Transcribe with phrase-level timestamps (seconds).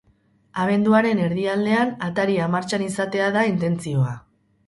[0.61, 4.17] Abenduaren erdialdean ataria martxan izatea da intentzioa.